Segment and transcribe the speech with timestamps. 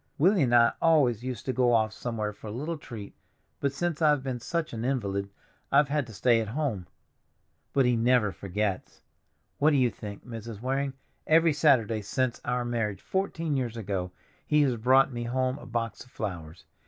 [0.17, 3.13] Willie and I always used to go off somewhere for a little treat,
[3.59, 5.29] but since I've been such an invalid
[5.71, 6.87] I've had to stay at home.
[7.71, 9.03] But he never forgets.
[9.59, 10.59] What do you think, Mrs.
[10.59, 10.93] Waring,
[11.27, 14.11] every Saturday since our marriage, fourteen years ago,
[14.47, 16.65] he has brought me home a box of flowers!